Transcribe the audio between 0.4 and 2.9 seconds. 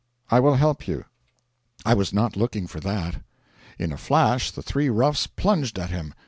help you.' I was not looking for